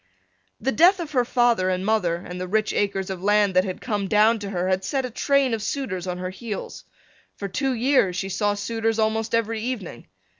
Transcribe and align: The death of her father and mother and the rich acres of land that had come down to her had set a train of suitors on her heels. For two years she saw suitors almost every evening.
The 0.59 0.71
death 0.71 0.99
of 0.99 1.11
her 1.11 1.23
father 1.23 1.69
and 1.69 1.85
mother 1.85 2.15
and 2.15 2.41
the 2.41 2.47
rich 2.47 2.73
acres 2.73 3.11
of 3.11 3.21
land 3.21 3.53
that 3.55 3.63
had 3.63 3.79
come 3.81 4.07
down 4.07 4.39
to 4.39 4.49
her 4.49 4.67
had 4.67 4.83
set 4.83 5.05
a 5.05 5.11
train 5.11 5.53
of 5.53 5.61
suitors 5.61 6.07
on 6.07 6.17
her 6.17 6.31
heels. 6.31 6.85
For 7.35 7.47
two 7.47 7.73
years 7.75 8.15
she 8.15 8.29
saw 8.29 8.55
suitors 8.55 8.97
almost 8.97 9.35
every 9.35 9.61
evening. 9.61 10.07